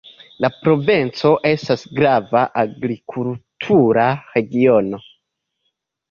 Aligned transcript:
La 0.43 0.49
provinco 0.59 1.33
estas 1.49 1.83
grava 1.99 2.41
agrikultura 2.61 4.05
regiono. 4.31 5.01